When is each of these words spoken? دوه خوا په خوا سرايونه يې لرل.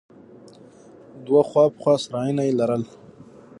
دوه 1.25 1.41
خوا 1.49 1.63
په 1.73 1.77
خوا 1.81 1.95
سرايونه 2.03 2.41
يې 2.47 2.53
لرل. 2.59 2.83